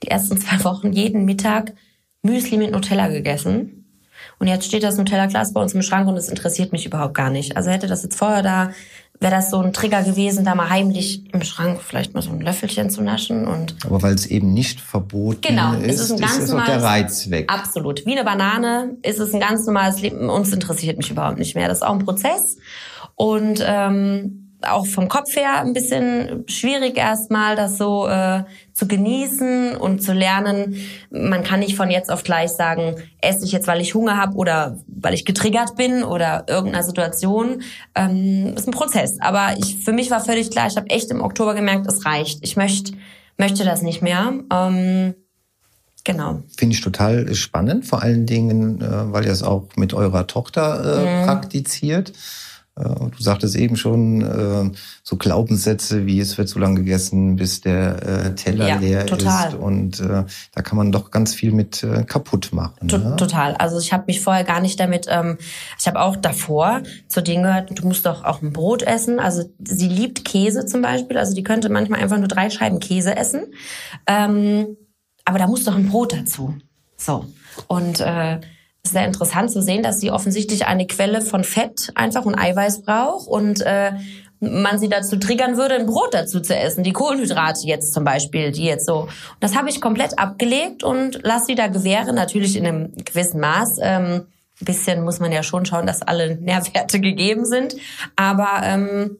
[0.02, 1.72] die ersten zwei Wochen jeden Mittag
[2.22, 3.80] Müsli mit Nutella gegessen
[4.40, 7.30] und jetzt steht das Nutella-Glas bei uns im Schrank und es interessiert mich überhaupt gar
[7.30, 7.58] nicht.
[7.58, 8.70] Also hätte das jetzt vorher da,
[9.20, 12.40] wäre das so ein Trigger gewesen, da mal heimlich im Schrank vielleicht mal so ein
[12.40, 13.76] Löffelchen zu naschen und.
[13.84, 16.82] Aber weil es eben nicht verboten genau, ist, es ist, ein ganz ist normales, der
[16.82, 17.52] Reiz weg.
[17.52, 18.06] Absolut.
[18.06, 20.30] Wie eine Banane ist es ein ganz normales Leben.
[20.30, 21.68] Uns interessiert mich überhaupt nicht mehr.
[21.68, 22.56] Das ist auch ein Prozess.
[23.14, 29.76] Und ähm, auch vom Kopf her ein bisschen schwierig erstmal, das so äh, zu genießen
[29.76, 30.76] und zu lernen.
[31.10, 34.36] Man kann nicht von jetzt auf gleich sagen, esse ich jetzt, weil ich Hunger habe
[34.36, 37.62] oder weil ich getriggert bin oder irgendeiner Situation.
[37.94, 39.18] Ähm, ist ein Prozess.
[39.20, 42.38] Aber ich, für mich war völlig klar, ich habe echt im Oktober gemerkt, es reicht.
[42.42, 42.92] Ich möchte
[43.40, 44.34] möchte das nicht mehr.
[44.52, 45.14] Ähm,
[46.04, 46.42] Genau.
[46.56, 51.02] Finde ich total spannend, vor allen Dingen, äh, weil ihr es auch mit eurer Tochter
[51.04, 51.26] äh, mhm.
[51.26, 52.12] praktiziert.
[52.80, 54.70] Äh, du sagtest eben schon äh,
[55.02, 59.48] so Glaubenssätze wie es wird so lange gegessen, bis der äh, Teller ja, leer total.
[59.50, 59.54] ist.
[59.54, 62.86] Und da kann man doch ganz viel mit kaputt machen.
[62.86, 63.16] Ne?
[63.16, 63.54] Total.
[63.56, 65.06] Also ich habe mich vorher gar nicht damit.
[65.08, 65.38] Ähm,
[65.78, 69.20] ich habe auch davor zu denen gehört, du musst doch auch ein Brot essen.
[69.20, 71.18] Also sie liebt Käse zum Beispiel.
[71.18, 73.46] Also die könnte manchmal einfach nur drei Scheiben Käse essen.
[74.06, 74.76] Ähm,
[75.24, 76.54] aber da muss doch ein Brot dazu.
[76.96, 77.26] So
[77.66, 78.40] und äh,
[78.82, 83.28] sehr interessant zu sehen, dass sie offensichtlich eine Quelle von Fett einfach und Eiweiß braucht
[83.28, 83.92] und äh,
[84.40, 88.52] man sie dazu triggern würde, ein Brot dazu zu essen, die Kohlenhydrate jetzt zum Beispiel,
[88.52, 89.08] die jetzt so.
[89.38, 93.78] Das habe ich komplett abgelegt und lasse sie da gewähren, natürlich in einem gewissen Maß.
[93.82, 94.26] Ähm,
[94.62, 97.76] bisschen muss man ja schon schauen, dass alle Nährwerte gegeben sind.
[98.16, 99.18] Aber ähm,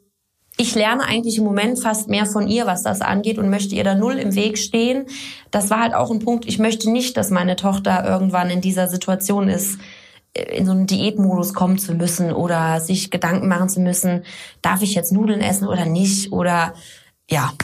[0.60, 3.84] ich lerne eigentlich im Moment fast mehr von ihr, was das angeht und möchte ihr
[3.84, 5.06] da null im Weg stehen.
[5.50, 8.86] Das war halt auch ein Punkt, ich möchte nicht, dass meine Tochter irgendwann in dieser
[8.86, 9.78] Situation ist,
[10.34, 14.24] äh, in so einen Diätmodus kommen zu müssen oder sich Gedanken machen zu müssen,
[14.60, 16.74] darf ich jetzt Nudeln essen oder nicht oder
[17.30, 17.54] ja,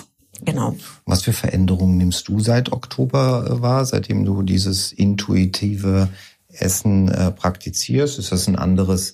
[0.42, 0.74] genau.
[1.04, 6.08] Was für Veränderungen nimmst du seit Oktober äh, wahr, seitdem du dieses intuitive
[6.48, 8.18] Essen äh, praktizierst?
[8.18, 9.12] Ist das ein anderes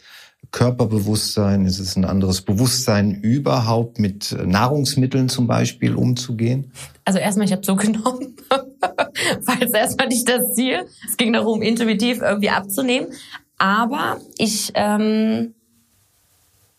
[0.50, 1.64] Körperbewusstsein?
[1.64, 6.72] Ist es ein anderes Bewusstsein überhaupt mit Nahrungsmitteln zum Beispiel umzugehen?
[7.04, 10.84] Also erstmal, ich habe zugenommen, weil es erstmal nicht das Ziel.
[11.08, 13.08] Es ging darum, intuitiv irgendwie abzunehmen.
[13.58, 15.54] Aber ich ähm,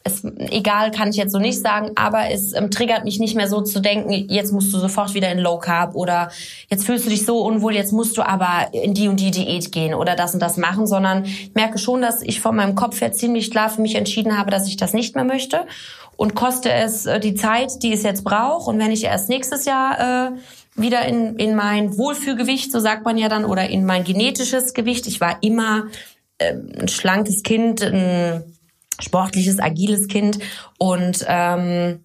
[0.06, 3.48] es, egal kann ich jetzt so nicht sagen, aber es ähm, triggert mich nicht mehr
[3.48, 6.30] so zu denken, jetzt musst du sofort wieder in Low Carb oder
[6.70, 9.72] jetzt fühlst du dich so unwohl, jetzt musst du aber in die und die Diät
[9.72, 13.00] gehen oder das und das machen, sondern ich merke schon, dass ich von meinem Kopf
[13.00, 15.62] her ziemlich klar für mich entschieden habe, dass ich das nicht mehr möchte
[16.18, 19.64] und koste es äh, die Zeit, die es jetzt braucht und wenn ich erst nächstes
[19.64, 20.32] Jahr äh,
[20.76, 25.08] wieder in, in mein Wohlfühlgewicht, so sagt man ja dann, oder in mein genetisches Gewicht,
[25.08, 25.86] ich war immer
[26.40, 28.44] äh, ein schlankes Kind, ein
[29.00, 30.40] sportliches, agiles Kind
[30.78, 32.04] und ähm,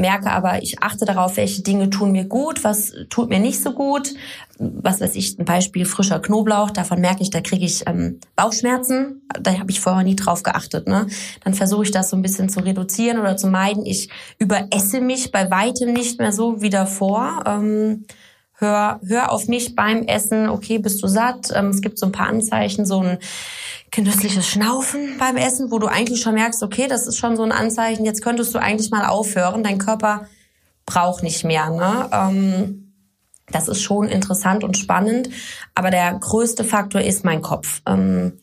[0.00, 3.72] merke aber, ich achte darauf, welche Dinge tun mir gut, was tut mir nicht so
[3.72, 4.14] gut.
[4.58, 9.22] Was weiß ich, ein Beispiel frischer Knoblauch, davon merke ich, da kriege ich ähm, Bauchschmerzen.
[9.40, 10.88] Da habe ich vorher nie drauf geachtet.
[10.88, 11.06] Ne?
[11.44, 13.86] Dann versuche ich das so ein bisschen zu reduzieren oder zu meiden.
[13.86, 17.44] Ich überesse mich bei weitem nicht mehr so wie davor.
[17.46, 18.06] Ähm,
[18.60, 21.50] hör, hör auf mich beim Essen, okay, bist du satt?
[21.54, 23.18] Ähm, es gibt so ein paar Anzeichen, so ein
[23.90, 27.52] genüssliches Schnaufen beim Essen, wo du eigentlich schon merkst, okay, das ist schon so ein
[27.52, 30.26] Anzeichen, jetzt könntest du eigentlich mal aufhören, dein Körper
[30.86, 31.70] braucht nicht mehr.
[31.70, 32.08] Ne?
[32.12, 32.92] Ähm,
[33.50, 35.28] das ist schon interessant und spannend,
[35.74, 37.82] aber der größte Faktor ist mein Kopf.
[37.86, 38.38] Ähm,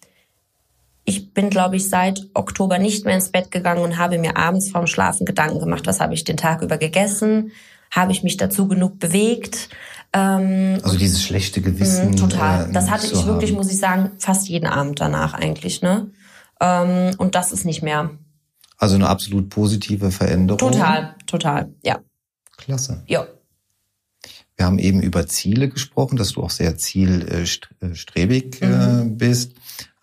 [1.06, 4.70] ich bin, glaube ich, seit Oktober nicht mehr ins Bett gegangen und habe mir abends
[4.70, 7.54] vorm Schlafen Gedanken gemacht, was habe ich den Tag über gegessen,
[7.92, 9.70] habe ich mich dazu genug bewegt,
[10.14, 12.12] ähm, also dieses schlechte Gewissen.
[12.12, 12.70] Mh, total.
[12.70, 13.58] Äh, das hatte ich wirklich, haben.
[13.58, 15.82] muss ich sagen, fast jeden Abend danach eigentlich.
[15.82, 16.12] Ne?
[16.62, 18.12] Ähm, und das ist nicht mehr.
[18.78, 20.60] Also eine absolut positive Veränderung.
[20.60, 22.00] Total, total, ja.
[22.58, 23.04] Klasse.
[23.08, 23.28] Ja.
[24.56, 29.18] Wir haben eben über Ziele gesprochen, dass du auch sehr zielstrebig äh, mhm.
[29.18, 29.54] bist.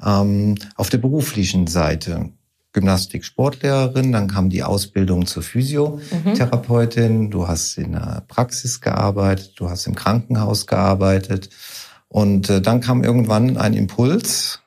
[0.05, 2.31] Ähm, auf der beruflichen Seite
[2.75, 7.31] Gymnastik-Sportlehrerin, dann kam die Ausbildung zur Physiotherapeutin, mhm.
[7.31, 11.49] du hast in der Praxis gearbeitet, du hast im Krankenhaus gearbeitet
[12.09, 14.61] und äh, dann kam irgendwann ein Impuls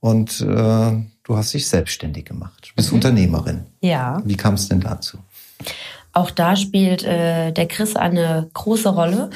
[0.00, 2.96] und äh, du hast dich selbstständig gemacht, du bist mhm.
[2.96, 3.66] Unternehmerin.
[3.80, 4.20] Ja.
[4.24, 5.18] Wie kam es denn dazu?
[6.12, 9.28] Auch da spielt äh, der Chris eine große Rolle.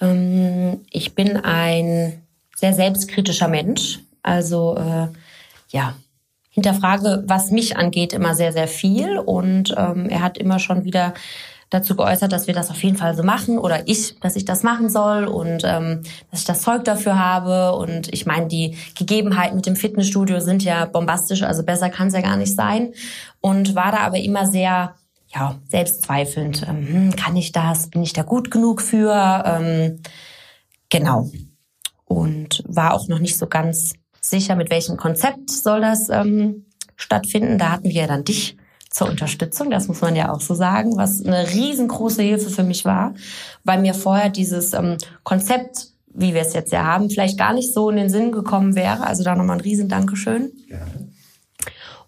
[0.00, 2.22] Ähm, ich bin ein
[2.56, 4.00] sehr selbstkritischer Mensch.
[4.22, 5.08] Also äh,
[5.68, 5.94] ja,
[6.54, 9.18] hinterfrage, was mich angeht, immer sehr, sehr viel.
[9.18, 11.14] Und ähm, er hat immer schon wieder
[11.70, 14.62] dazu geäußert, dass wir das auf jeden Fall so machen oder ich, dass ich das
[14.62, 17.74] machen soll und ähm, dass ich das Zeug dafür habe.
[17.74, 22.14] Und ich meine, die Gegebenheiten mit dem Fitnessstudio sind ja bombastisch, also besser kann es
[22.14, 22.92] ja gar nicht sein.
[23.40, 24.94] Und war da aber immer sehr
[25.34, 26.66] ja, selbstzweifelnd.
[26.68, 27.90] Ähm, hm, kann ich das?
[27.90, 29.42] Bin ich da gut genug für?
[29.44, 30.00] Ähm,
[30.88, 31.28] genau.
[32.04, 33.94] Und war auch noch nicht so ganz
[34.30, 37.58] sicher, mit welchem Konzept soll das ähm, stattfinden.
[37.58, 38.56] Da hatten wir ja dann dich
[38.90, 42.84] zur Unterstützung, das muss man ja auch so sagen, was eine riesengroße Hilfe für mich
[42.84, 43.14] war,
[43.64, 47.74] weil mir vorher dieses ähm, Konzept, wie wir es jetzt ja haben, vielleicht gar nicht
[47.74, 49.04] so in den Sinn gekommen wäre.
[49.04, 50.52] Also da nochmal ein riesen Dankeschön.
[50.68, 51.08] Gerne.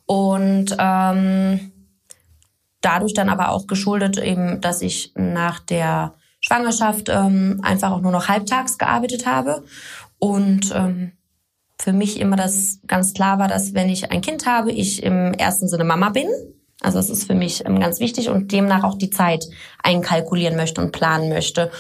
[0.07, 1.73] Und ähm,
[2.81, 8.13] dadurch dann aber auch geschuldet eben, dass ich nach der Schwangerschaft ähm, einfach auch nur
[8.13, 9.65] noch halbtags gearbeitet habe
[10.21, 11.13] und ähm,
[11.79, 15.33] für mich immer das ganz klar war, dass wenn ich ein Kind habe, ich im
[15.35, 16.29] ersten Sinne Mama bin.
[16.81, 19.47] Also das ist für mich ähm, ganz wichtig und demnach auch die Zeit
[19.83, 21.71] einkalkulieren möchte und planen möchte.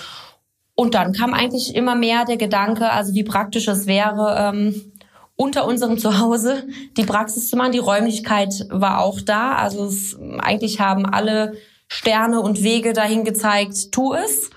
[0.74, 4.92] Und dann kam eigentlich immer mehr der Gedanke, also wie praktisch es wäre, ähm,
[5.34, 6.64] unter unserem Zuhause
[6.96, 7.72] die Praxis zu machen.
[7.72, 9.54] Die Räumlichkeit war auch da.
[9.56, 11.54] Also es, eigentlich haben alle
[11.88, 14.50] Sterne und Wege dahin gezeigt, tu es.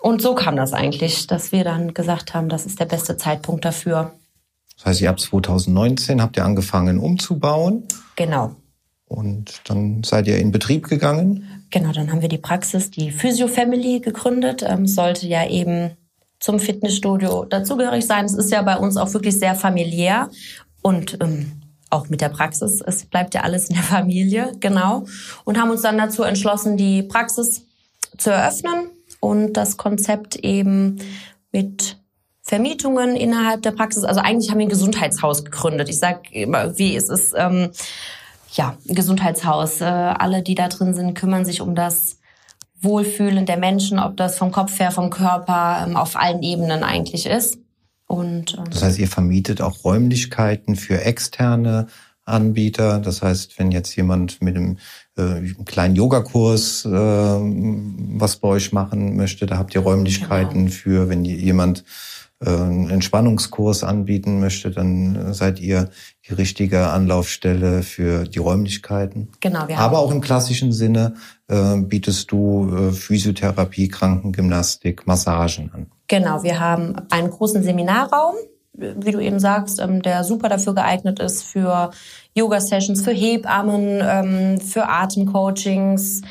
[0.00, 3.64] Und so kam das eigentlich, dass wir dann gesagt haben, das ist der beste Zeitpunkt
[3.64, 4.12] dafür.
[4.76, 7.84] Das heißt, ihr habt 2019 habt ihr angefangen umzubauen.
[8.16, 8.56] Genau.
[9.06, 11.66] Und dann seid ihr in Betrieb gegangen?
[11.70, 14.64] Genau, dann haben wir die Praxis, die Physio Family gegründet.
[14.66, 15.96] Ähm, sollte ja eben
[16.40, 18.24] zum Fitnessstudio dazugehörig sein.
[18.24, 20.30] Es ist ja bei uns auch wirklich sehr familiär
[20.82, 21.52] und ähm,
[21.90, 22.82] auch mit der Praxis.
[22.84, 25.04] Es bleibt ja alles in der Familie, genau.
[25.44, 27.62] Und haben uns dann dazu entschlossen, die Praxis
[28.18, 30.98] zu eröffnen und das Konzept eben
[31.52, 31.98] mit
[32.44, 34.04] Vermietungen innerhalb der Praxis.
[34.04, 35.88] Also eigentlich haben wir ein Gesundheitshaus gegründet.
[35.88, 37.70] Ich sage immer, wie es ist, ähm,
[38.52, 39.80] ja, ein Gesundheitshaus.
[39.80, 42.18] Äh, alle, die da drin sind, kümmern sich um das
[42.82, 47.24] Wohlfühlen der Menschen, ob das vom Kopf her, vom Körper, ähm, auf allen Ebenen eigentlich
[47.24, 47.56] ist.
[48.06, 51.86] Und, ähm, das heißt, ihr vermietet auch Räumlichkeiten für externe
[52.26, 52.98] Anbieter.
[52.98, 54.76] Das heißt, wenn jetzt jemand mit einem,
[55.16, 60.70] äh, kleinen Yogakurs äh, was bei euch machen möchte, da habt ihr Räumlichkeiten genau.
[60.70, 61.84] für, wenn jemand
[62.40, 65.90] einen Entspannungskurs anbieten möchte, dann seid ihr
[66.28, 69.30] die richtige Anlaufstelle für die Räumlichkeiten.
[69.40, 71.14] Genau, wir haben Aber auch im klassischen Sinne
[71.48, 75.86] äh, bietest du äh, Physiotherapie, Krankengymnastik, Massagen an.
[76.08, 78.34] Genau, wir haben einen großen Seminarraum,
[78.74, 81.90] wie du eben sagst, ähm, der super dafür geeignet ist für
[82.34, 86.22] Yoga-Sessions, für Hebammen, ähm, für Atemcoachings,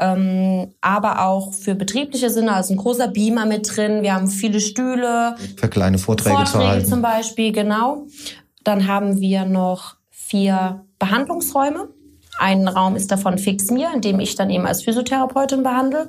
[0.00, 4.02] ähm, aber auch für betriebliche Sinne, also ein großer Beamer mit drin.
[4.02, 5.36] Wir haben viele Stühle.
[5.56, 6.88] Für kleine Vorträge, Vorträge zu halten.
[6.88, 8.06] zum Beispiel, genau.
[8.64, 11.88] Dann haben wir noch vier Behandlungsräume.
[12.38, 16.08] Ein Raum ist davon fix mir, in dem ich dann eben als Physiotherapeutin behandle.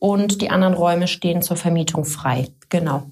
[0.00, 2.48] Und die anderen Räume stehen zur Vermietung frei.
[2.68, 3.04] Genau.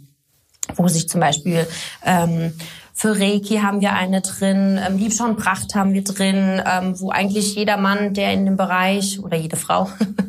[0.76, 1.66] Wo sich zum Beispiel
[2.04, 2.52] ähm,
[2.92, 7.10] Für Reiki haben wir eine drin, ähm, Liebschau und Pracht haben wir drin, ähm, wo
[7.10, 9.88] eigentlich jeder Mann, der in dem Bereich oder jede Frau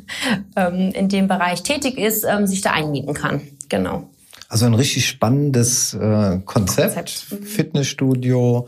[0.55, 3.41] ähm, in dem Bereich tätig ist, ähm, sich da einmieten kann.
[3.69, 4.09] Genau.
[4.49, 6.95] Also ein richtig spannendes äh, Konzept.
[6.95, 7.27] Konzept.
[7.31, 7.45] Mhm.
[7.45, 8.67] Fitnessstudio,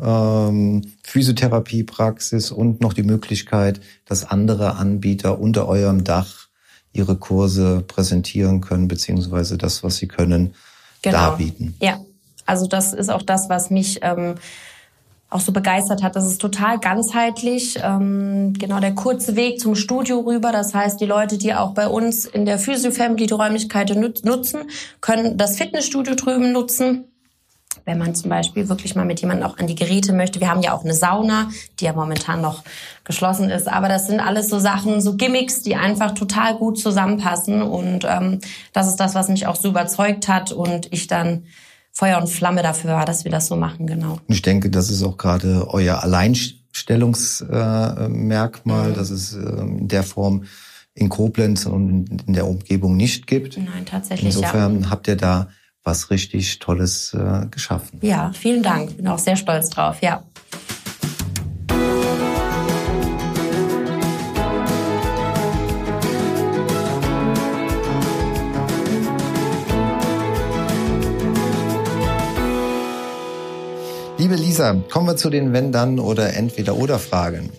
[0.00, 6.48] ähm, Physiotherapiepraxis und noch die Möglichkeit, dass andere Anbieter unter eurem Dach
[6.92, 10.54] ihre Kurse präsentieren können, beziehungsweise das, was sie können,
[11.02, 11.18] genau.
[11.18, 11.74] darbieten.
[11.80, 12.00] Ja,
[12.46, 14.34] also das ist auch das, was mich ähm,
[15.30, 16.16] auch so begeistert hat.
[16.16, 17.78] Das ist total ganzheitlich.
[17.82, 20.50] Ähm, genau der kurze Weg zum Studio rüber.
[20.50, 24.62] Das heißt, die Leute, die auch bei uns in der Physio Family die Räumlichkeiten nutzen,
[25.00, 27.04] können das Fitnessstudio drüben nutzen.
[27.84, 30.40] Wenn man zum Beispiel wirklich mal mit jemandem auch an die Geräte möchte.
[30.40, 32.62] Wir haben ja auch eine Sauna, die ja momentan noch
[33.04, 33.68] geschlossen ist.
[33.68, 37.62] Aber das sind alles so Sachen, so Gimmicks, die einfach total gut zusammenpassen.
[37.62, 38.40] Und ähm,
[38.72, 40.52] das ist das, was mich auch so überzeugt hat.
[40.52, 41.44] Und ich dann
[41.92, 44.18] Feuer und Flamme dafür war, dass wir das so machen, genau.
[44.28, 48.94] Ich denke, das ist auch gerade euer Alleinstellungsmerkmal, mhm.
[48.94, 50.44] dass es ähm, in der Form
[50.94, 53.56] in Koblenz und in der Umgebung nicht gibt.
[53.56, 54.34] Nein, tatsächlich.
[54.34, 54.90] Insofern ja.
[54.90, 55.48] habt ihr da
[55.82, 57.98] was richtig Tolles äh, geschaffen.
[58.02, 58.96] Ja, vielen Dank.
[58.96, 60.22] Bin auch sehr stolz drauf, ja.
[74.18, 77.50] Liebe Lisa, kommen wir zu den Wenn-Dann- oder Entweder-Oder-Fragen.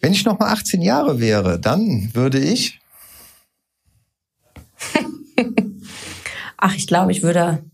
[0.00, 2.80] Wenn ich noch mal 18 Jahre wäre, dann würde ich.
[6.58, 7.64] Ach, ich glaube, ich würde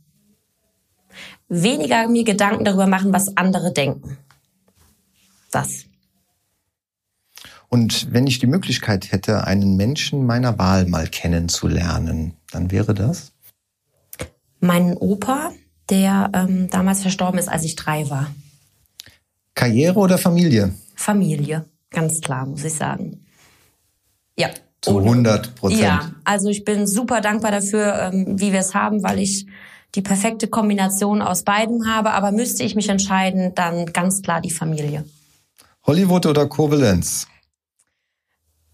[1.49, 4.18] weniger mir Gedanken darüber machen, was andere denken.
[5.51, 5.85] Das.
[7.68, 13.33] Und wenn ich die Möglichkeit hätte, einen Menschen meiner Wahl mal kennenzulernen, dann wäre das?
[14.61, 15.53] Meinen Opa,
[15.90, 18.33] der ähm, damals verstorben ist, als ich drei war.
[19.55, 20.75] Karriere oder Familie?
[20.94, 23.25] Familie, ganz klar, muss ich sagen.
[24.38, 24.51] Ja.
[24.85, 25.81] Zu 100 Prozent.
[25.81, 29.47] Ja, also ich bin super dankbar dafür, ähm, wie wir es haben, weil ich
[29.94, 32.11] die perfekte Kombination aus beiden habe.
[32.11, 35.05] Aber müsste ich mich entscheiden, dann ganz klar die Familie.
[35.87, 37.27] Hollywood oder Koblenz?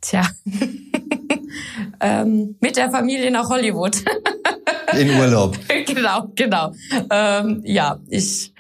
[0.01, 0.27] Tja,
[2.01, 4.03] ähm, mit der Familie nach Hollywood.
[4.99, 5.57] In Urlaub.
[5.87, 6.73] genau, genau.
[7.11, 8.53] Ähm, ja, ich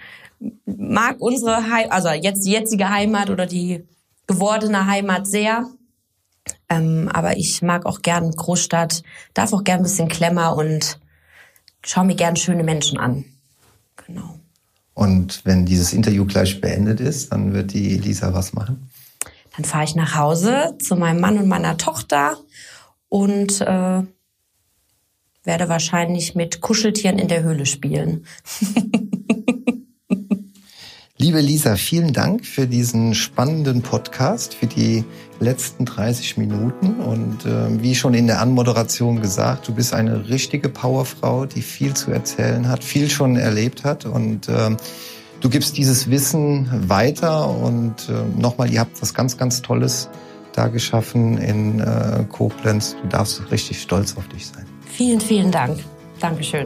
[0.64, 3.84] mag unsere Heimat, also jetzt die jetzige Heimat oder die
[4.26, 5.66] gewordene Heimat sehr.
[6.70, 9.02] Ähm, aber ich mag auch gern Großstadt,
[9.34, 11.00] darf auch gern ein bisschen Klemmer und
[11.84, 13.24] schaue mir gern schöne Menschen an.
[14.06, 14.38] Genau.
[14.94, 18.88] Und wenn dieses Interview gleich beendet ist, dann wird die Lisa was machen?
[19.56, 22.38] Dann fahre ich nach Hause zu meinem Mann und meiner Tochter
[23.08, 24.02] und äh,
[25.42, 28.26] werde wahrscheinlich mit Kuscheltieren in der Höhle spielen.
[31.20, 35.04] Liebe Lisa, vielen Dank für diesen spannenden Podcast, für die
[35.38, 36.94] letzten 30 Minuten.
[36.94, 41.92] Und äh, wie schon in der Anmoderation gesagt, du bist eine richtige Powerfrau, die viel
[41.92, 44.06] zu erzählen hat, viel schon erlebt hat.
[44.06, 44.74] Und äh,
[45.42, 47.50] du gibst dieses Wissen weiter.
[47.50, 50.08] Und äh, nochmal, ihr habt was ganz, ganz Tolles
[50.54, 52.96] da geschaffen in äh, Koblenz.
[53.02, 54.64] Du darfst richtig stolz auf dich sein.
[54.86, 55.80] Vielen, vielen Dank.
[56.18, 56.64] Dankeschön.